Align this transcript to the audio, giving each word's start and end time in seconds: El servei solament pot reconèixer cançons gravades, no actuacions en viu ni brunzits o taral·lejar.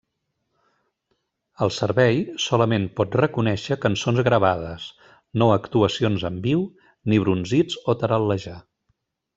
El 1.65 1.73
servei 1.75 2.17
solament 2.45 2.87
pot 3.01 3.17
reconèixer 3.21 3.79
cançons 3.85 4.25
gravades, 4.29 4.89
no 5.43 5.51
actuacions 5.59 6.29
en 6.33 6.43
viu 6.49 6.67
ni 7.13 7.25
brunzits 7.27 7.81
o 7.95 8.01
taral·lejar. 8.05 8.61